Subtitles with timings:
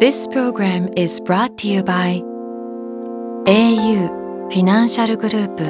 [0.00, 2.22] This program is brought to you by
[3.44, 5.64] au フィナンシャルグループ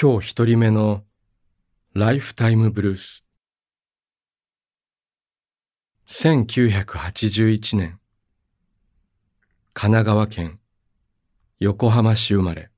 [0.00, 1.04] 今日一人目の
[1.92, 3.22] ライフタイムブルース
[6.06, 8.00] 1981年
[9.74, 10.58] 神奈川県
[11.60, 12.70] 横浜市生まれ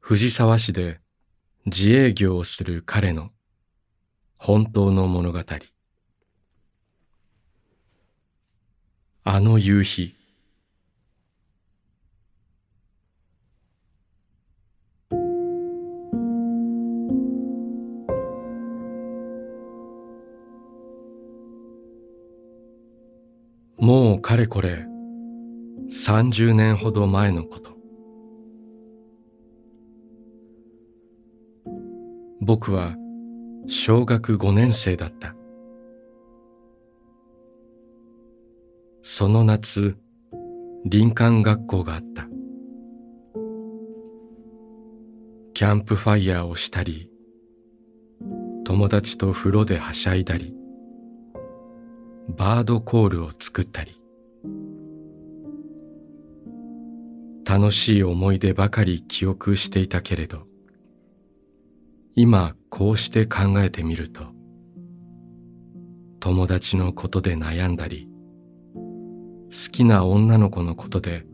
[0.00, 1.01] 藤沢市で
[1.64, 3.30] 自営業をする彼の
[4.36, 5.38] 本当の物語。
[9.22, 10.16] あの夕日。
[23.78, 24.86] もうかれこれ
[25.90, 27.71] 30年ほど前のこと。
[32.44, 32.96] 僕は
[33.68, 35.36] 小学5年生だった。
[39.00, 39.96] その夏
[40.90, 42.26] 林間学校があった。
[45.54, 47.08] キャンプファイヤーをしたり
[48.64, 50.52] 友達と風呂ではしゃいだり
[52.36, 54.02] バードコールを作ったり。
[57.48, 60.51] 楽しい思い出ばかり記憶していたけれど
[62.14, 64.24] 今こうして考えてみると
[66.20, 68.06] 友達のことで悩んだり
[68.74, 71.24] 好きな女の子のことで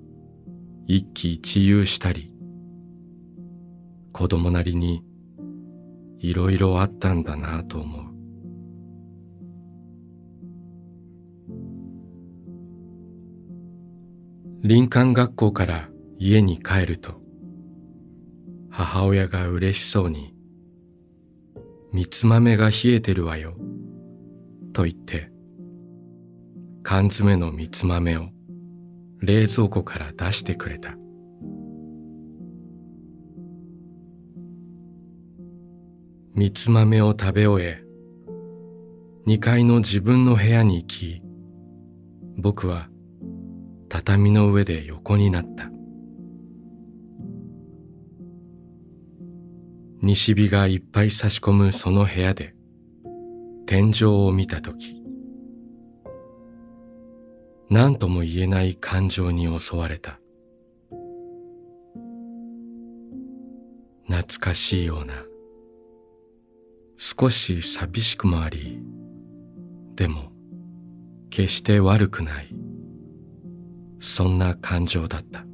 [0.86, 2.32] 一喜一憂したり
[4.12, 5.02] 子供なりに
[6.20, 8.08] いろいろあったんだなと思う。
[14.62, 15.88] 林間学校から
[16.18, 17.20] 家に帰ると
[18.70, 20.34] 母親が嬉しそうに
[21.92, 23.56] 「みつ豆が冷えてるわよ」
[24.72, 25.30] と言って
[26.82, 28.28] 缶詰のみつ豆を
[29.20, 30.96] 冷蔵庫から出してくれた。
[36.34, 37.82] みつ豆を食べ終え
[39.26, 41.20] 2階の自分の部屋に行き
[42.36, 42.88] 僕は
[43.88, 45.77] 畳の上で横になった。
[50.08, 52.54] 西日がいっぱい差し込むその部屋で
[53.66, 55.02] 天井を見たとき
[57.68, 60.18] 何とも言えない感情に襲われた。
[64.06, 65.26] 懐かしいような
[66.96, 68.80] 少し寂しくもあり
[69.94, 70.32] でも
[71.28, 72.48] 決して悪くない
[74.00, 75.47] そんな感情だった。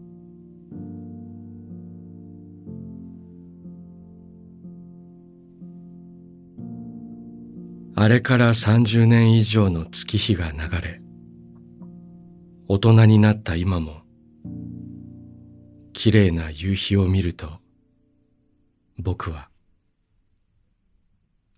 [7.96, 11.00] あれから三十年以上の月日が流れ
[12.66, 14.02] 大人になった今も
[15.92, 17.60] 綺麗な夕日を見ると
[18.98, 19.48] 僕は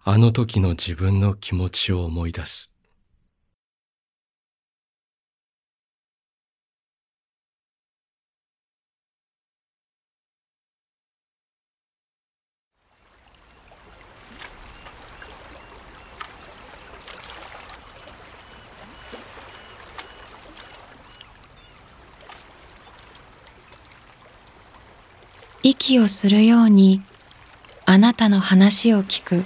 [0.00, 2.75] あの時の自分の気持ちを思い出す。
[25.69, 27.03] 息をするように
[27.86, 29.45] あなたの話を聞く。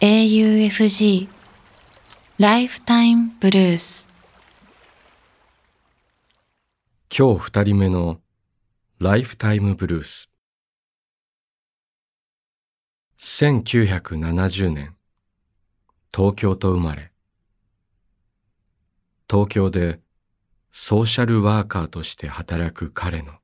[0.00, 1.26] AUFG
[2.36, 4.08] ライフタイムブルース
[7.16, 8.18] 今日二人目の
[8.98, 10.28] ライフタイムブルース
[13.18, 14.94] 1970年
[16.14, 17.10] 東京と生まれ。
[19.30, 19.98] 東京で
[20.72, 23.34] ソーシャルワーカーとして働く彼の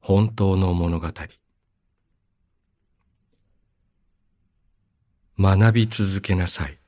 [0.00, 1.08] 本当の物語。
[5.38, 6.79] 学び続けなさい。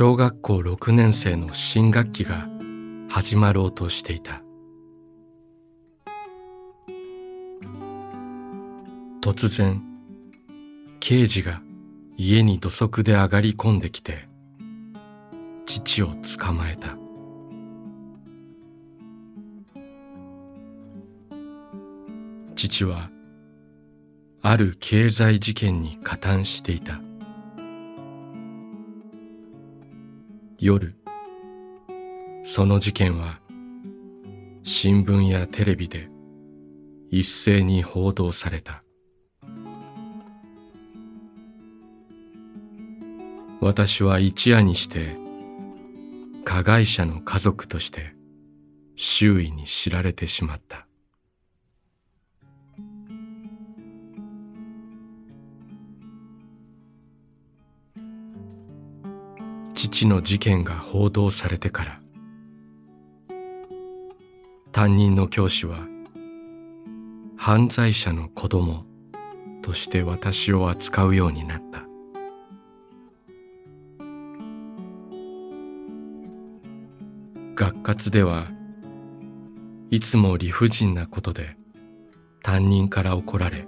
[0.00, 2.46] 小学校6年生の新学期が
[3.08, 4.44] 始まろうとしていた。
[9.20, 9.82] 突然
[11.00, 11.62] 刑事が
[12.16, 14.28] 家に土足で上がり込んできて
[15.66, 16.96] 父を捕まえた。
[22.54, 23.10] 父は
[24.42, 27.00] ある経済事件に加担していた。
[30.60, 30.96] 夜。
[32.42, 33.38] その事件は
[34.64, 36.08] 新聞やテレビで
[37.10, 38.82] 一斉に報道された。
[43.60, 45.16] 私は一夜にして
[46.44, 48.16] 加害者の家族として
[48.96, 50.87] 周囲に知られてしまった。
[59.88, 62.00] 父の事件が報道されてから
[64.70, 65.86] 担任の教師は
[67.38, 68.84] 犯罪者の子供
[69.62, 71.84] として私を扱うようになった。
[77.54, 78.46] 学活では
[79.90, 81.56] いつも理不尽なことで
[82.42, 83.66] 担任から怒られ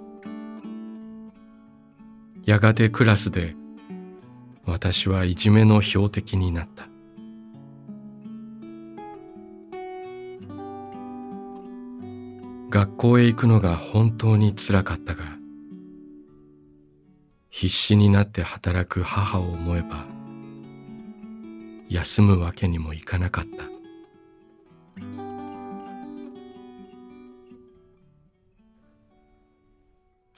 [2.45, 3.55] やがてクラスで
[4.71, 6.87] 私はいじめの標的になった。
[12.69, 15.25] 学校へ行くのが本当につらかったが
[17.49, 20.05] 必死になって働く母を思えば
[21.89, 23.65] 休むわけにもいかなかった。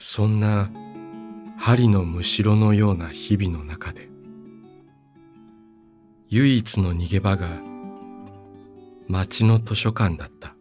[0.00, 0.70] そんな
[1.56, 4.13] 針のむしろのような日々の中で
[6.36, 7.46] 唯一の逃げ場が
[9.06, 10.56] 町の図書館だった。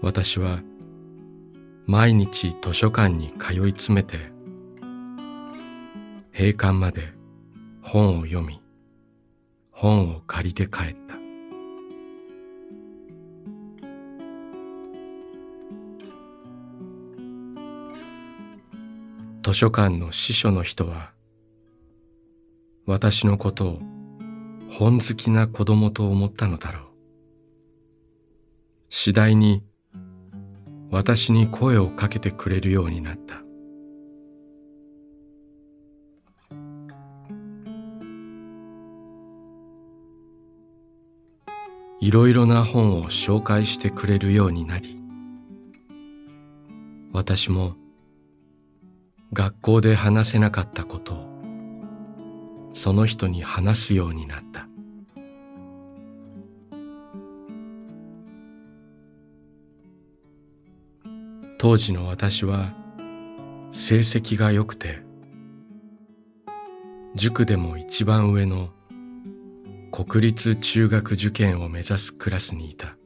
[0.00, 0.60] 私は
[1.84, 4.16] 毎日図書館に通い詰めて
[6.32, 7.02] 閉館まで
[7.82, 8.62] 本を読み
[9.72, 11.01] 本を借りて帰った。
[19.42, 21.10] 図書館の司書の人は
[22.86, 23.78] 私のことを
[24.70, 26.82] 本好きな子供と思ったのだろう。
[28.88, 29.64] 次第に
[30.90, 33.42] 私に声をかけてくれるようになった。
[42.00, 45.00] いろいろな本を紹介してくれるようになり
[47.12, 47.76] 私も
[49.32, 51.32] 学校で話せなかったことを
[52.74, 54.66] その人に話すようになった。
[61.58, 62.74] 当時の私は
[63.70, 65.00] 成績が良くて
[67.14, 68.70] 塾でも一番上の
[69.92, 72.96] 国立中学受験を目指すクラスにいた。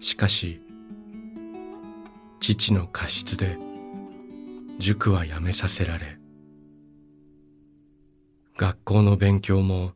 [0.00, 0.65] しかし
[2.54, 3.58] 父の過失で
[4.78, 6.16] 塾はやめさせられ
[8.56, 9.94] 学校の勉強も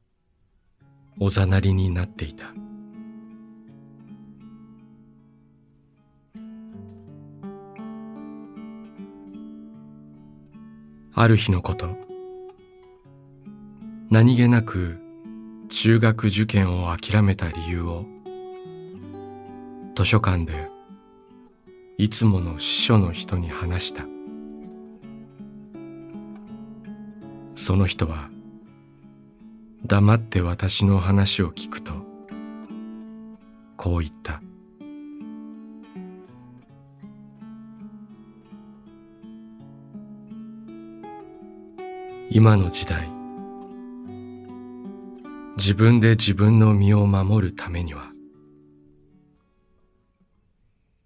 [1.21, 2.47] おざなりになっていた。
[11.15, 11.97] ある日のこと
[14.11, 14.99] 何気なく
[15.69, 18.07] 中学受験を諦めた理由を
[19.95, 20.70] 図書館で
[22.01, 24.07] いつもの司書の人に話した。
[27.55, 28.31] その人は
[29.85, 31.93] 黙って私の話を聞くと
[33.77, 34.41] こう言った。
[42.31, 43.11] 今の時代
[45.59, 48.11] 自分で自分の身を守るためには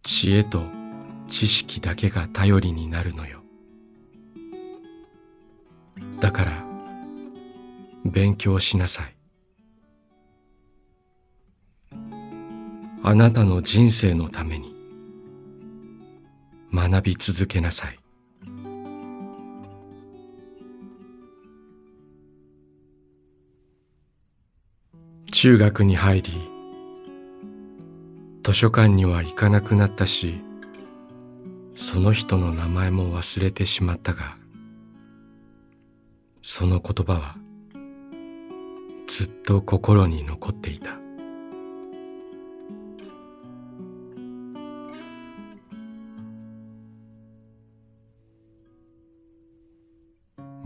[0.05, 0.84] 知恵と
[1.29, 3.41] 知識だけが頼りになるのよ。
[6.21, 6.65] だから
[8.05, 9.15] 勉強しなさい。
[13.03, 14.75] あなたの人生のために
[16.73, 17.99] 学び続けなさい。
[25.31, 26.33] 中学に入り
[28.43, 30.41] 図書館には行かなくなったし
[31.75, 34.37] その人の名前も忘れてしまったが
[36.43, 37.37] その言葉は
[39.07, 40.99] ずっと心に残っていた。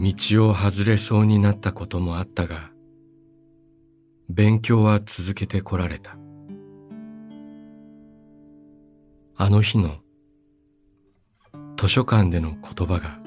[0.00, 2.70] 道を外れそうになったこともあったが
[4.28, 6.16] 勉強は続けてこられた。
[9.36, 9.98] あの日の
[11.78, 13.20] 図書館での言葉が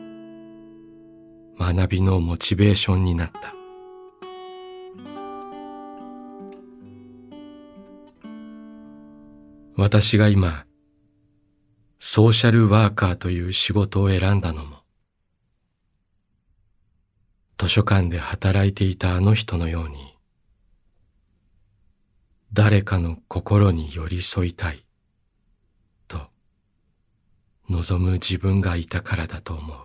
[1.57, 3.53] 学びのモチベーションになった。
[9.77, 10.65] 私が今
[11.97, 14.79] ソーシャルワーカーという仕事を選んだのも
[17.57, 20.17] 図書館で働いていたあの人のように
[22.51, 24.85] 誰かの心に寄り添いたい。
[27.71, 29.77] 望む自分がいたからだと思う。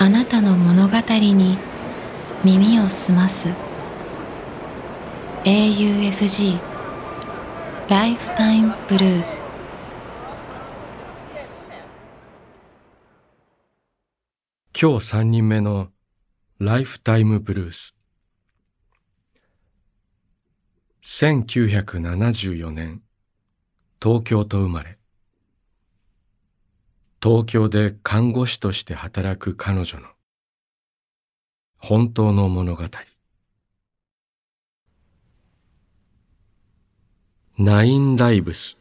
[0.00, 1.58] あなたの物語に
[2.44, 3.48] 耳を澄ます。
[5.44, 6.58] AUFG
[7.88, 9.47] ライフタイムブルース
[14.80, 15.88] 今日三人目の
[16.60, 17.96] ライフタイムブルース。
[21.02, 23.02] 1974年
[24.00, 24.96] 東京と生まれ。
[27.20, 30.06] 東京で看護師として働く彼女の
[31.78, 32.84] 本当の物語。
[37.58, 38.78] ナインライブス。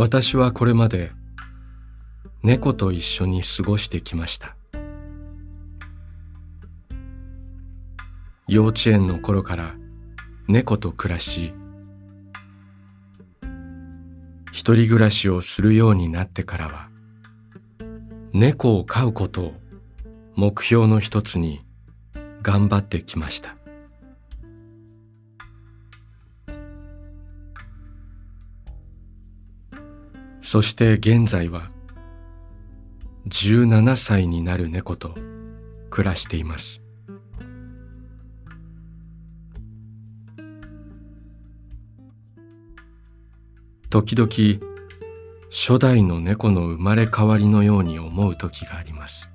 [0.00, 1.12] 私はこれまで
[2.42, 4.56] 猫と一緒に過ごしてきました。
[8.48, 9.74] 幼稚園の頃から
[10.48, 11.52] 猫と暮らし
[14.52, 16.88] 一人暮らしをするようになってからは
[18.32, 19.52] 猫を飼うことを
[20.34, 21.60] 目標の一つに
[22.40, 23.59] 頑張ってきました。
[30.52, 31.70] そして現在は
[33.28, 35.14] 17歳になる猫と
[35.90, 36.82] 暮らしています。
[43.90, 44.28] 時々
[45.52, 49.30] 初代の猫の生まれ変わりのように思う時があります。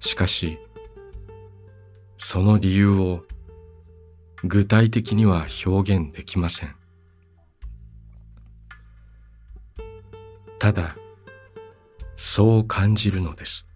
[0.00, 0.58] しかし
[2.18, 3.22] その理由を
[4.42, 6.77] 具体的には表現できません。
[10.68, 10.96] ただ
[12.18, 13.66] そう感じるのです。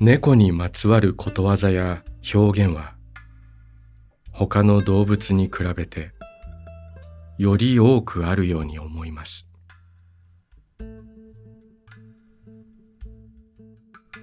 [0.00, 2.02] 猫にまつわることわざや
[2.34, 2.96] 表現は
[4.32, 6.10] 他の動物に比べて
[7.38, 9.46] より多くあるように思います。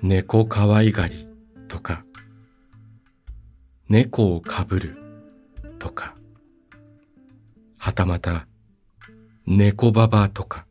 [0.01, 1.25] 猫かわいがり
[1.69, 2.03] とか
[3.89, 4.97] 猫をかぶる
[5.77, 6.15] とか、
[7.77, 8.47] はたまた
[9.45, 10.65] 猫ババとか、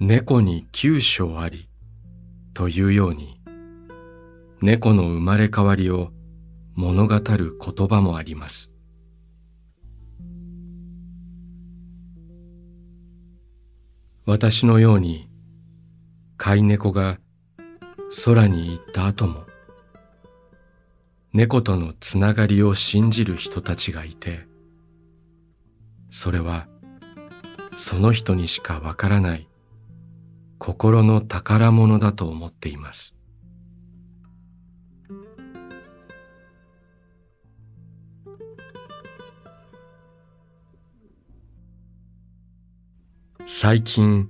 [0.00, 1.68] 猫に九章あり
[2.54, 3.40] というように、
[4.62, 6.10] 猫の生まれ変わりを
[6.74, 8.70] 物語る言葉もあります。
[14.24, 15.28] 私のように
[16.44, 17.20] 飼い猫が
[18.24, 19.44] 空に行った後も
[21.32, 24.48] 猫とのつながりを信じる人たちがいて
[26.10, 26.66] それは
[27.76, 29.48] その人にしかわからない
[30.58, 33.14] 心の宝物だと思っています。
[43.46, 44.28] 最近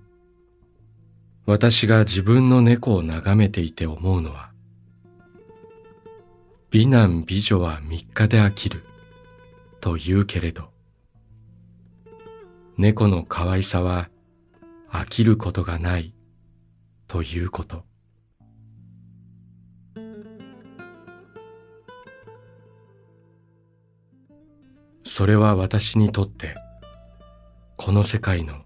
[1.45, 4.53] 私が自分の猫を眺めていて思うのは、
[6.71, 8.85] 美男美女は三日で飽きる
[9.81, 10.71] と言うけれど、
[12.79, 14.09] 猫の可愛さは
[14.89, 16.15] 飽きることがない
[17.09, 17.85] ということ。
[25.05, 26.55] それは私にとって
[27.77, 28.63] この世界の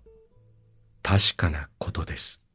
[1.02, 2.45] 確かなことです。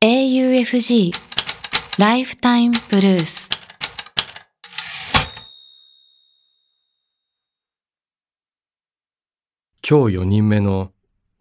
[0.00, 1.10] AUFG
[1.98, 3.50] ライフタイムブルース。
[9.82, 10.92] 今日4人目の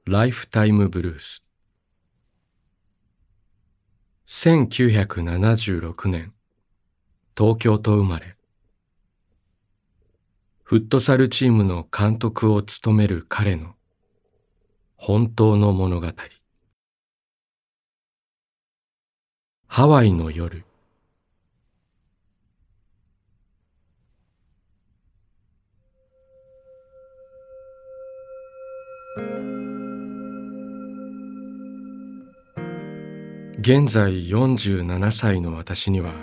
[0.08, 1.44] ライフタイムブルース。
[4.26, 6.34] 1976年
[7.38, 8.38] 東京と生まれ。
[10.64, 13.76] フットサルチームの監督を務める彼の
[14.96, 16.08] 本当の物語。
[19.68, 20.64] ハワイの夜。
[33.60, 36.14] 現在47歳の私には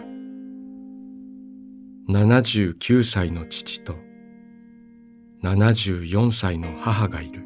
[2.09, 3.95] 79歳の父と
[5.43, 7.45] 74歳の母がいる。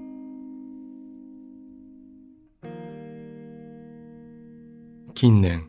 [5.15, 5.69] 近年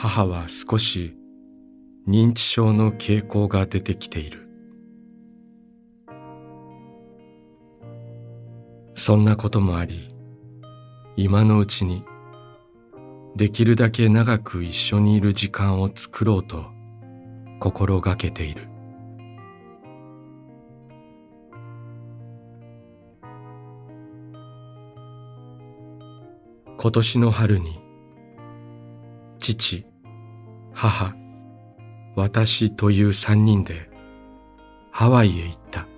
[0.00, 1.16] 母は少し
[2.06, 4.48] 認知症の傾向が出てきている。
[8.94, 10.14] そんなこともあり
[11.16, 12.04] 今のうちに
[13.34, 16.66] できるだけ長く一緒にいる時間を作ろうと
[17.58, 18.68] 心がけている。
[26.80, 27.80] 今年の春に
[29.40, 29.87] 父
[30.80, 31.12] 母
[32.14, 33.90] 私という三人で
[34.92, 35.88] ハワイへ行った。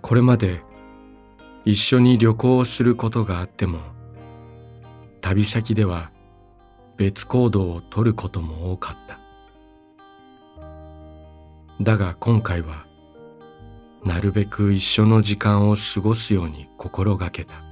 [0.00, 0.62] これまで
[1.66, 3.80] 一緒に旅行をすることがあっても
[5.20, 6.10] 旅先では
[6.96, 9.18] 別行動をとることも多かった。
[11.82, 12.86] だが今回は
[14.06, 17.71] なるべく一緒の時間を過ごすように心がけた。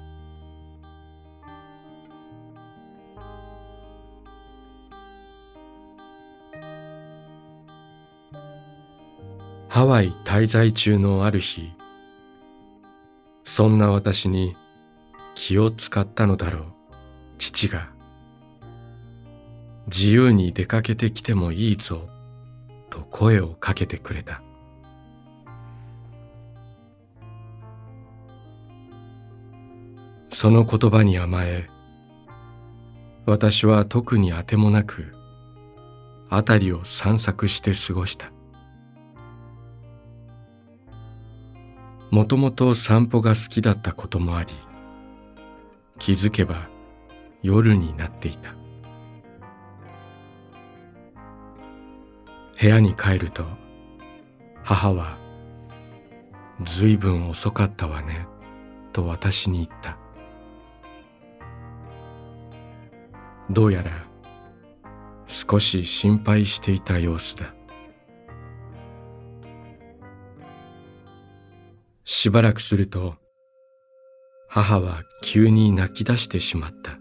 [9.81, 11.73] ハワイ滞在中のある日
[13.45, 14.55] そんな私に
[15.35, 16.65] 気を使ったのだろう
[17.39, 17.89] 父が。
[19.87, 22.11] 自由に出かけてきてもいいぞ
[22.91, 24.43] と声をかけてくれた。
[30.29, 31.71] その言葉に甘え
[33.25, 35.15] 私は特にあてもなく
[36.29, 38.31] 辺りを散策して過ごした。
[42.11, 44.53] もともと散歩が好きだったこともあり
[45.99, 46.69] 気づけば
[47.43, 48.55] 夜になっていた。
[52.61, 53.45] 部屋に帰ると
[54.63, 55.17] 母は
[56.63, 58.27] 「ずいぶん遅かったわね」
[58.93, 59.97] と私に言った。
[63.51, 63.91] どうやら
[65.27, 67.55] 少し心配していた様子だ。
[72.13, 73.15] しばらくすると
[74.49, 76.99] 母は急に泣き出してしまった。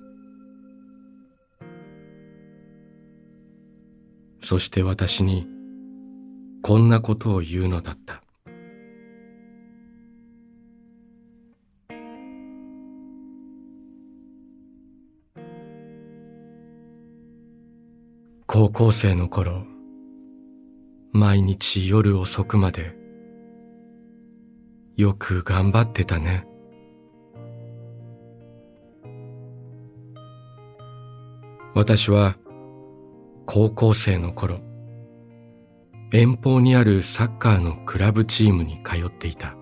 [4.40, 5.48] そして私に
[6.62, 8.22] こんなことを言うのだった。
[18.46, 19.66] 高校生の頃
[21.12, 22.99] 毎日夜遅くまで
[25.00, 26.46] よく頑張ってたね。
[31.74, 32.36] 私は
[33.46, 34.60] 高校生の頃、
[36.12, 39.56] 遠方にあるサッカーのクラブチームに通っていた。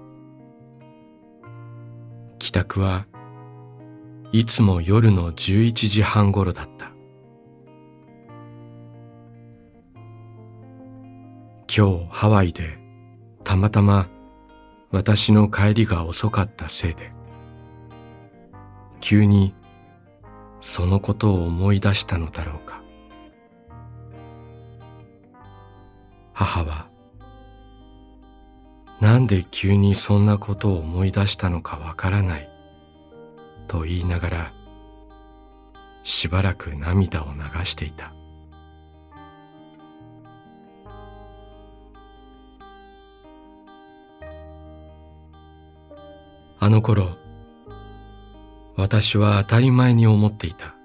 [2.39, 3.06] 帰宅は
[4.32, 6.91] いつも夜の11時半頃だった。
[11.71, 12.80] 今日ハワイで
[13.43, 14.10] たまたま
[14.91, 17.12] 私の帰りが遅かったせいで。
[19.00, 19.54] 急に
[20.60, 22.82] そのことを思い出したのだろうか。
[26.34, 26.88] 母は
[29.00, 32.50] なんで急にそんなことを思い出したのかわからない
[33.67, 34.54] と言いながら
[36.04, 38.13] しばらく涙を流していた。
[46.60, 47.17] あの頃
[48.76, 50.76] 私は当たり前に思っていた。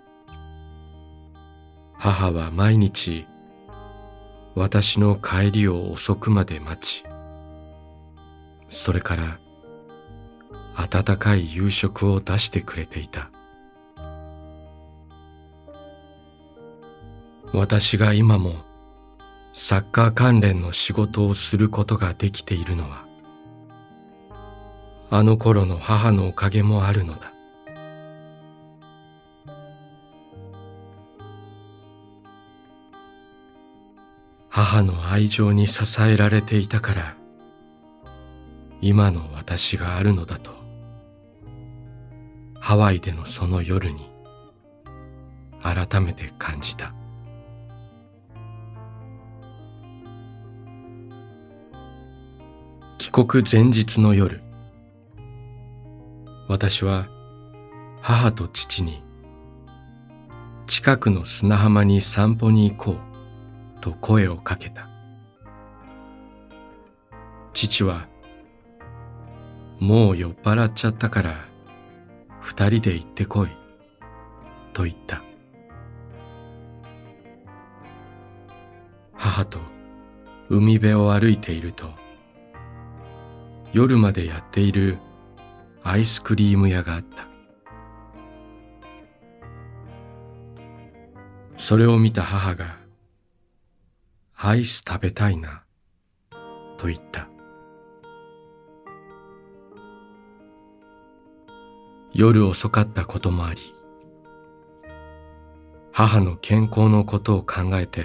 [1.94, 3.26] 母は毎日
[4.54, 7.04] 私の帰りを遅くまで待ち
[8.68, 9.38] それから
[10.74, 13.30] 温かい夕食を出してくれていた。
[17.52, 18.56] 私が今も
[19.52, 23.06] サッカー関連の仕事をすることができているのは
[25.14, 27.34] あの頃の母のおかげもあるのだ。
[34.48, 37.16] 母の愛情に支えられていたから
[38.80, 40.52] 今の私があるのだと。
[42.58, 44.10] ハワイでのその夜に
[45.62, 46.94] 改めて感じた。
[52.96, 54.40] 帰国前日の夜
[56.48, 57.08] 私は
[58.00, 59.02] 母と父に
[60.66, 64.88] 近くの砂浜に散歩に行こうと声をかけた。
[67.52, 68.08] 父は
[69.78, 71.44] もう酔っ払っちゃったから
[72.40, 73.48] 二人で行ってこい
[74.72, 75.22] と言った。
[79.14, 79.60] 母と
[80.48, 81.90] 海辺を歩いていると
[83.72, 84.98] 夜までやっている
[85.84, 87.28] アイスクリーム屋があった。
[91.56, 92.78] それを見た母が
[94.36, 95.64] 「アイス食べたいな」
[96.78, 97.28] と言った。
[102.14, 103.74] 夜遅かったこともあり
[105.92, 108.04] 母の健康のことを考えて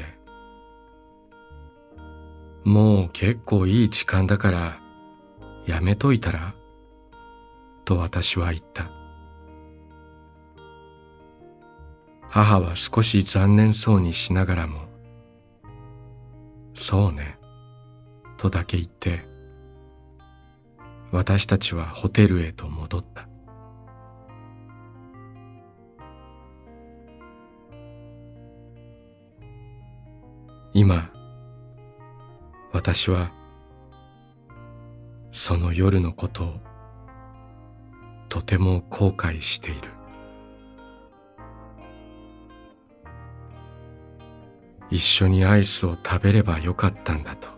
[2.63, 4.79] もう結構いい時間だから
[5.65, 6.53] やめといたら？
[7.87, 8.91] と私は言った。
[12.27, 14.81] 母は少し残念そうにしながらも、
[16.73, 17.39] そうね、
[18.35, 19.25] とだけ言って、
[21.13, 23.29] 私たちはホテルへと戻った。
[30.73, 31.09] 今、
[32.73, 33.31] 私は、
[35.31, 36.76] その夜のことを
[38.29, 39.89] とても後悔している。
[44.89, 47.57] 一緒にアイスを食べればよかったんだと。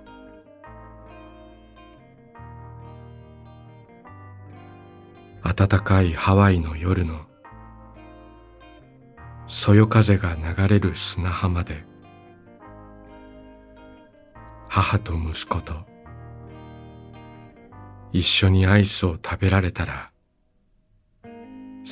[5.44, 7.26] 暖かいハワイの夜の
[9.48, 11.84] そよ風が流れる砂浜で
[14.68, 15.74] 母と息子と
[18.12, 20.12] 一緒にアイスを食べられたら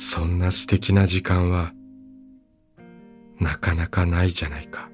[0.00, 1.72] そんな素敵な時間は
[3.40, 4.88] なかなかないじゃないか。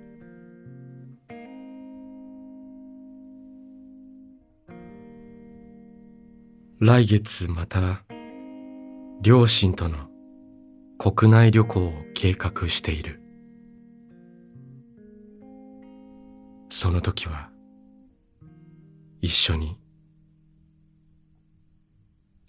[6.81, 8.03] 来月また
[9.21, 10.09] 両親との
[10.97, 13.21] 国内旅行を計画している。
[16.71, 17.51] その時は
[19.21, 19.79] 一緒に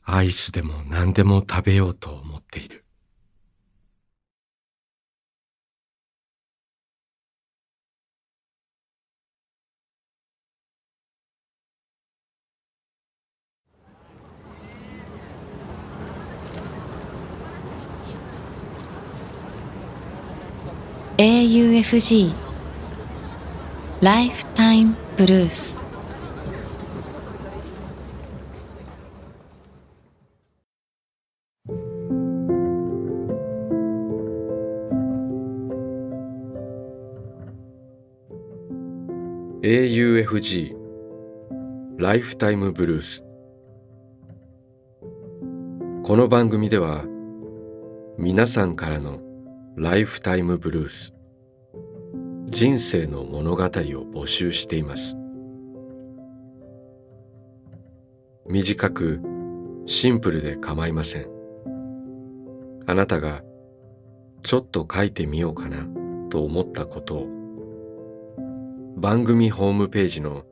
[0.08, 2.86] アイスでも何でも食べようと思っている。
[21.18, 22.34] AUFG
[24.02, 25.85] ライフタイムブルース
[39.66, 40.76] AUFG
[41.98, 43.24] ライフタイムブルース
[46.04, 47.04] この番組では
[48.20, 49.22] 皆さんからの
[49.76, 51.16] ライフタイムブルース
[52.46, 55.16] 人生の物語を募集しています。
[58.48, 59.20] 短く
[59.88, 61.28] シンプルで構いません。
[62.86, 63.42] あなたが
[64.44, 65.88] ちょっと書いてみようかな
[66.30, 67.35] と思ったことを
[68.98, 70.44] 番組ホームページの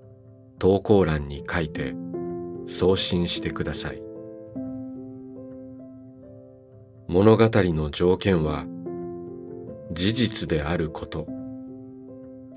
[0.59, 1.95] 投稿欄に書いて
[2.67, 4.01] 送信してください。
[7.07, 8.65] 物語の条件は
[9.91, 11.25] 事実であること。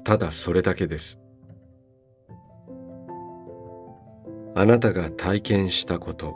[0.03, 1.20] ただそれだけです。
[4.57, 6.35] あなたが体験したこと。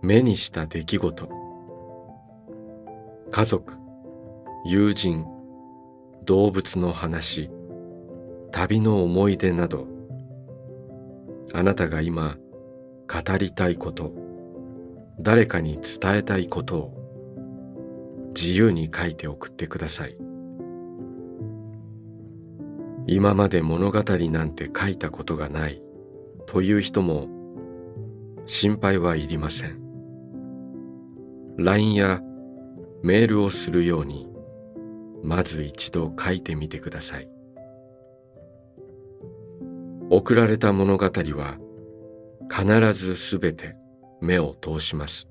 [0.00, 1.28] 目にした出来事。
[3.32, 3.74] 家族
[4.64, 5.24] 友人
[6.28, 7.48] 動物の話
[8.52, 9.86] 旅の思い出など
[11.54, 12.36] あなたが今
[13.10, 14.12] 語りたいこと
[15.18, 20.18] 誰かに伝えたいことを自由に書いて送ってください。
[23.06, 25.82] 今まで物語なんて書いたことがない
[26.46, 27.26] という人も
[28.44, 29.80] 心配はいりません。
[31.56, 32.20] LINE や
[33.02, 34.28] メールをするように
[35.28, 37.28] まず一度書いてみてください。
[40.08, 41.58] 送られた物語は
[42.50, 43.76] 必ずすべて
[44.22, 45.28] 目を通します。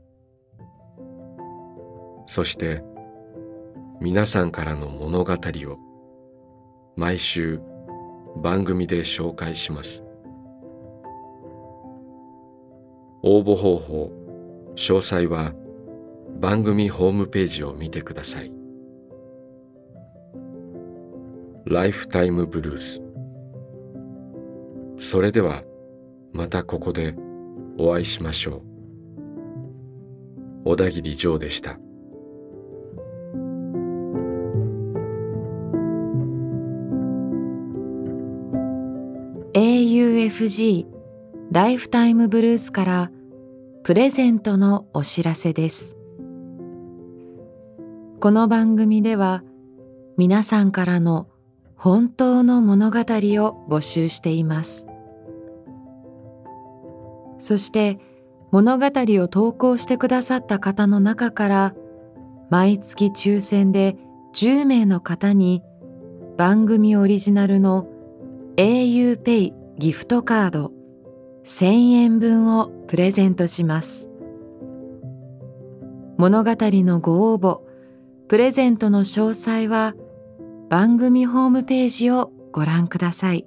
[2.27, 2.83] そして
[3.99, 5.77] 皆さんからの物語を
[6.95, 7.59] 毎週
[8.43, 10.03] 番組で紹介します。
[13.23, 14.11] 応募方法
[14.75, 15.53] 詳細は
[16.39, 18.56] 番組ホームページを見てください。
[21.69, 23.01] ライフタイムブルース
[24.99, 25.63] それでは
[26.31, 27.13] またここで
[27.77, 28.63] お会いしましょ
[30.63, 30.69] う。
[30.69, 31.77] 小田切ジョーでした。
[39.53, 40.85] AUFG
[41.51, 43.11] ライフタイムブルースから
[43.83, 45.97] プレゼントのお知らせです。
[48.21, 49.43] この番組では
[50.17, 51.27] 皆さんからの
[51.77, 54.87] 本当の物語を募集しています。
[57.39, 57.99] そして
[58.51, 61.75] 物語を投稿してくださった方の中から
[62.49, 63.95] 毎月抽選で
[64.33, 65.61] 10名の方に
[66.37, 67.87] 番組オリジナルの
[68.55, 70.71] auPay ギフトカード
[71.45, 74.09] 1000円分をプレゼントします。
[76.17, 77.61] 物語のご応募
[78.27, 79.93] プレゼントの詳細は
[80.69, 83.45] 番組ホームページをご覧ください。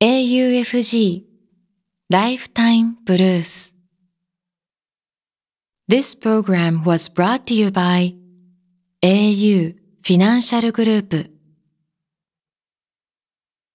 [0.00, 1.24] AUFG
[2.10, 3.72] Lifetime Blues
[5.88, 8.14] This program was brought to you by
[9.02, 11.35] au フィ